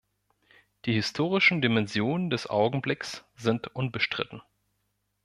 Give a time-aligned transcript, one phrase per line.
[0.85, 4.41] Die historischen Dimensionen des Augenblicks sind unbestritten.